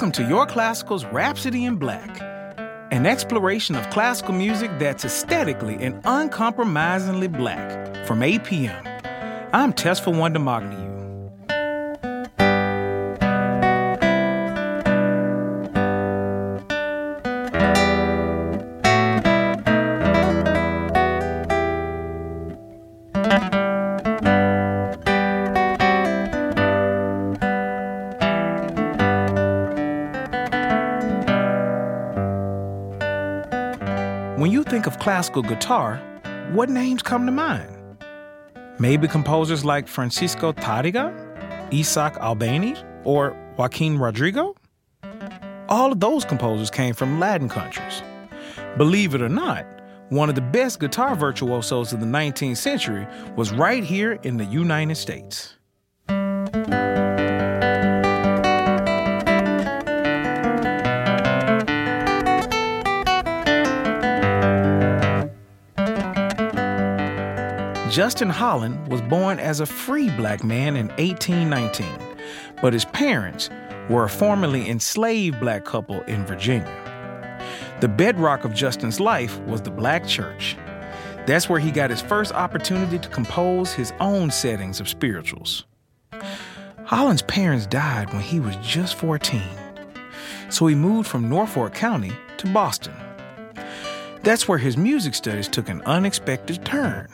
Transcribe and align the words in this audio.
Welcome 0.00 0.24
to 0.24 0.26
Your 0.30 0.46
Classical's 0.46 1.04
Rhapsody 1.04 1.66
in 1.66 1.76
Black, 1.76 2.22
an 2.90 3.04
exploration 3.04 3.76
of 3.76 3.90
classical 3.90 4.32
music 4.32 4.70
that's 4.78 5.04
aesthetically 5.04 5.74
and 5.74 6.00
uncompromisingly 6.06 7.28
black 7.28 8.06
from 8.06 8.20
APM. 8.20 8.82
I'm 9.52 9.74
Tesfa 9.74 10.10
Wondemagegnehu. 10.10 10.89
When 34.40 34.50
you 34.50 34.64
think 34.64 34.86
of 34.86 34.98
classical 34.98 35.42
guitar, 35.42 36.00
what 36.52 36.70
names 36.70 37.02
come 37.02 37.26
to 37.26 37.30
mind? 37.30 37.76
Maybe 38.78 39.06
composers 39.06 39.66
like 39.66 39.86
Francisco 39.86 40.54
Tárrega, 40.54 41.12
Isaac 41.70 42.14
Albéniz, 42.14 42.82
or 43.04 43.36
Joaquin 43.58 43.98
Rodrigo? 43.98 44.54
All 45.68 45.92
of 45.92 46.00
those 46.00 46.24
composers 46.24 46.70
came 46.70 46.94
from 46.94 47.20
Latin 47.20 47.50
countries. 47.50 48.02
Believe 48.78 49.14
it 49.14 49.20
or 49.20 49.28
not, 49.28 49.66
one 50.08 50.30
of 50.30 50.36
the 50.36 50.40
best 50.40 50.80
guitar 50.80 51.14
virtuosos 51.14 51.92
of 51.92 52.00
the 52.00 52.06
19th 52.06 52.56
century 52.56 53.06
was 53.36 53.52
right 53.52 53.84
here 53.84 54.12
in 54.22 54.38
the 54.38 54.46
United 54.46 54.94
States. 54.94 55.58
Justin 67.90 68.30
Holland 68.30 68.86
was 68.86 69.02
born 69.02 69.40
as 69.40 69.58
a 69.58 69.66
free 69.66 70.10
black 70.10 70.44
man 70.44 70.76
in 70.76 70.90
1819, 70.90 71.88
but 72.62 72.72
his 72.72 72.84
parents 72.84 73.50
were 73.88 74.04
a 74.04 74.08
formerly 74.08 74.70
enslaved 74.70 75.40
black 75.40 75.64
couple 75.64 76.00
in 76.02 76.24
Virginia. 76.24 76.72
The 77.80 77.88
bedrock 77.88 78.44
of 78.44 78.54
Justin's 78.54 79.00
life 79.00 79.40
was 79.40 79.60
the 79.60 79.72
black 79.72 80.06
church. 80.06 80.56
That's 81.26 81.48
where 81.48 81.58
he 81.58 81.72
got 81.72 81.90
his 81.90 82.00
first 82.00 82.32
opportunity 82.32 82.96
to 82.96 83.08
compose 83.08 83.72
his 83.72 83.92
own 83.98 84.30
settings 84.30 84.78
of 84.78 84.88
spirituals. 84.88 85.64
Holland's 86.84 87.22
parents 87.22 87.66
died 87.66 88.12
when 88.12 88.22
he 88.22 88.38
was 88.38 88.54
just 88.62 88.94
14, 88.94 89.42
so 90.48 90.68
he 90.68 90.76
moved 90.76 91.08
from 91.08 91.28
Norfolk 91.28 91.74
County 91.74 92.12
to 92.36 92.46
Boston. 92.52 92.94
That's 94.22 94.46
where 94.46 94.58
his 94.58 94.76
music 94.76 95.16
studies 95.16 95.48
took 95.48 95.68
an 95.68 95.82
unexpected 95.86 96.64
turn. 96.64 97.08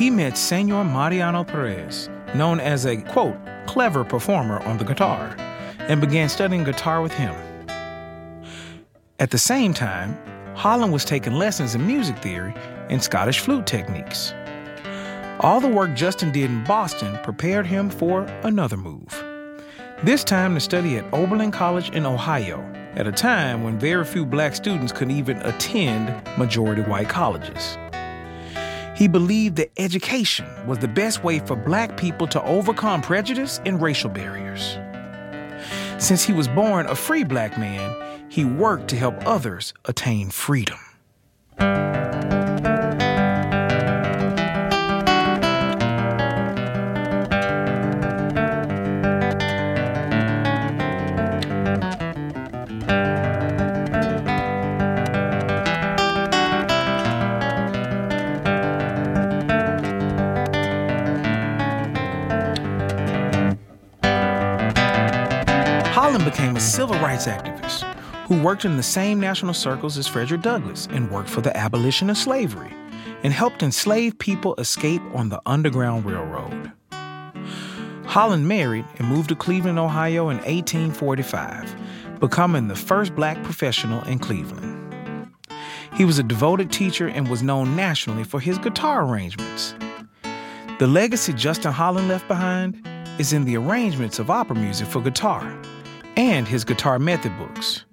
He 0.00 0.08
met 0.08 0.34
Senor 0.34 0.82
Mariano 0.82 1.44
Perez, 1.44 2.08
known 2.34 2.58
as 2.58 2.86
a, 2.86 2.96
quote, 2.96 3.36
clever 3.66 4.02
performer 4.02 4.58
on 4.60 4.78
the 4.78 4.84
guitar, 4.84 5.36
and 5.78 6.00
began 6.00 6.26
studying 6.26 6.64
guitar 6.64 7.02
with 7.02 7.12
him. 7.12 7.34
At 9.18 9.30
the 9.30 9.36
same 9.36 9.74
time, 9.74 10.16
Holland 10.56 10.90
was 10.90 11.04
taking 11.04 11.34
lessons 11.34 11.74
in 11.74 11.86
music 11.86 12.16
theory 12.20 12.54
and 12.88 13.02
Scottish 13.02 13.40
flute 13.40 13.66
techniques. 13.66 14.32
All 15.40 15.60
the 15.60 15.68
work 15.68 15.94
Justin 15.94 16.32
did 16.32 16.50
in 16.50 16.64
Boston 16.64 17.18
prepared 17.22 17.66
him 17.66 17.90
for 17.90 18.22
another 18.42 18.78
move. 18.78 19.22
This 20.02 20.24
time 20.24 20.54
to 20.54 20.60
study 20.60 20.96
at 20.96 21.12
Oberlin 21.12 21.50
College 21.50 21.90
in 21.90 22.06
Ohio, 22.06 22.62
at 22.94 23.06
a 23.06 23.12
time 23.12 23.64
when 23.64 23.78
very 23.78 24.06
few 24.06 24.24
black 24.24 24.54
students 24.54 24.92
could 24.92 25.10
even 25.10 25.36
attend 25.42 26.26
majority 26.38 26.80
white 26.80 27.10
colleges. 27.10 27.76
He 29.00 29.08
believed 29.08 29.56
that 29.56 29.70
education 29.78 30.46
was 30.66 30.76
the 30.76 30.86
best 30.86 31.24
way 31.24 31.38
for 31.38 31.56
black 31.56 31.96
people 31.96 32.26
to 32.26 32.42
overcome 32.42 33.00
prejudice 33.00 33.58
and 33.64 33.80
racial 33.80 34.10
barriers. 34.10 34.76
Since 35.96 36.22
he 36.22 36.34
was 36.34 36.48
born 36.48 36.84
a 36.84 36.94
free 36.94 37.24
black 37.24 37.56
man, 37.56 38.28
he 38.28 38.44
worked 38.44 38.88
to 38.88 38.96
help 38.96 39.14
others 39.26 39.72
attain 39.86 40.28
freedom. 40.28 40.76
Became 66.24 66.54
a 66.54 66.60
civil 66.60 66.96
rights 66.96 67.26
activist 67.26 67.82
who 68.26 68.40
worked 68.42 68.64
in 68.66 68.76
the 68.76 68.82
same 68.82 69.18
national 69.18 69.54
circles 69.54 69.96
as 69.96 70.06
Frederick 70.06 70.42
Douglass 70.42 70.86
and 70.90 71.10
worked 71.10 71.30
for 71.30 71.40
the 71.40 71.56
abolition 71.56 72.10
of 72.10 72.18
slavery 72.18 72.72
and 73.24 73.32
helped 73.32 73.62
enslaved 73.62 74.18
people 74.18 74.54
escape 74.56 75.02
on 75.14 75.30
the 75.30 75.40
Underground 75.46 76.04
Railroad. 76.04 76.72
Holland 78.04 78.46
married 78.46 78.84
and 78.98 79.08
moved 79.08 79.30
to 79.30 79.34
Cleveland, 79.34 79.78
Ohio 79.78 80.28
in 80.28 80.36
1845, 80.38 81.74
becoming 82.20 82.68
the 82.68 82.76
first 82.76 83.16
black 83.16 83.42
professional 83.42 84.02
in 84.04 84.18
Cleveland. 84.18 85.34
He 85.94 86.04
was 86.04 86.18
a 86.18 86.22
devoted 86.22 86.70
teacher 86.70 87.08
and 87.08 87.28
was 87.28 87.42
known 87.42 87.74
nationally 87.74 88.24
for 88.24 88.40
his 88.40 88.58
guitar 88.58 89.04
arrangements. 89.04 89.74
The 90.78 90.86
legacy 90.86 91.32
Justin 91.32 91.72
Holland 91.72 92.08
left 92.08 92.28
behind 92.28 92.86
is 93.18 93.32
in 93.32 93.46
the 93.46 93.56
arrangements 93.56 94.18
of 94.18 94.30
opera 94.30 94.56
music 94.56 94.86
for 94.86 95.00
guitar 95.00 95.60
and 96.20 96.46
his 96.46 96.64
guitar 96.64 96.98
method 96.98 97.32
books. 97.38 97.86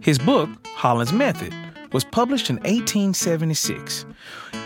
His 0.00 0.16
book, 0.16 0.48
Holland's 0.76 1.12
Method, 1.12 1.52
was 1.92 2.04
published 2.04 2.50
in 2.50 2.56
1876, 2.58 4.06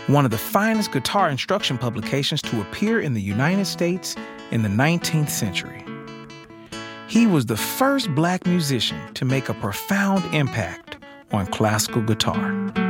one 0.05 0.25
of 0.25 0.31
the 0.31 0.37
finest 0.37 0.91
guitar 0.91 1.27
instruction 1.27 1.79
publications 1.79 2.39
to 2.43 2.61
appear 2.61 3.01
in 3.01 3.15
the 3.15 3.21
United 3.21 3.65
States 3.65 4.15
in 4.51 4.61
the 4.61 4.69
19th 4.69 5.31
century. 5.31 5.83
He 7.07 7.25
was 7.25 7.47
the 7.47 7.57
first 7.57 8.13
black 8.13 8.45
musician 8.45 9.11
to 9.15 9.25
make 9.25 9.49
a 9.49 9.55
profound 9.55 10.23
impact 10.31 10.97
on 11.31 11.47
classical 11.47 12.03
guitar. 12.03 12.82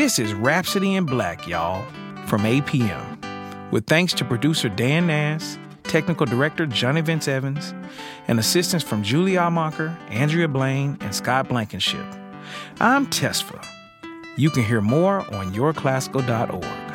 This 0.00 0.18
is 0.18 0.32
Rhapsody 0.32 0.94
in 0.94 1.04
Black, 1.04 1.46
y'all, 1.46 1.84
from 2.24 2.40
APM. 2.44 3.70
With 3.70 3.84
thanks 3.84 4.14
to 4.14 4.24
producer 4.24 4.70
Dan 4.70 5.08
Nass, 5.08 5.58
technical 5.82 6.24
director 6.24 6.64
Johnny 6.64 7.02
Vince 7.02 7.28
Evans, 7.28 7.74
and 8.26 8.38
assistance 8.38 8.82
from 8.82 9.02
Julie 9.02 9.34
Amacher, 9.34 9.94
Andrea 10.08 10.48
Blaine, 10.48 10.96
and 11.02 11.14
Scott 11.14 11.50
Blankenship. 11.50 12.06
I'm 12.80 13.08
Tesfa. 13.08 13.62
You 14.38 14.48
can 14.48 14.64
hear 14.64 14.80
more 14.80 15.16
on 15.34 15.52
yourclassical.org. 15.52 16.89